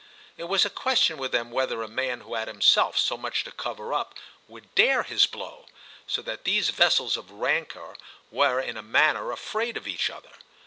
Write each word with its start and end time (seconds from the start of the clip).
It 0.35 0.45
was 0.45 0.65
a 0.65 0.71
question 0.71 1.17
with 1.19 1.31
them 1.31 1.51
whether 1.51 1.83
a 1.83 1.87
man 1.87 2.21
who 2.21 2.33
had 2.33 2.47
himself 2.47 2.97
so 2.97 3.15
much 3.15 3.43
to 3.43 3.51
cover 3.51 3.93
up 3.93 4.17
would 4.47 4.73
dare 4.73 5.03
his 5.03 5.27
blow; 5.27 5.67
so 6.07 6.23
that 6.23 6.43
these 6.43 6.71
vessels 6.71 7.17
of 7.17 7.29
rancour 7.29 7.95
were 8.31 8.59
in 8.59 8.77
a 8.77 8.81
manner 8.81 9.31
afraid 9.31 9.77
of 9.77 9.85
each 9.87 10.09
other. 10.09 10.31